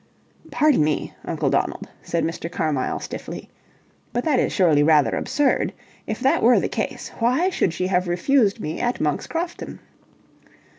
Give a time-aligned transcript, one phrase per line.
[0.49, 2.51] "Pardon me, Uncle Donald," said Mr.
[2.51, 3.51] Carmyle, stiffly,
[4.13, 5.73] "but that is surely rather absurd.
[6.07, 9.77] If that were the case, why should she have refused me at Monk's Crofton?"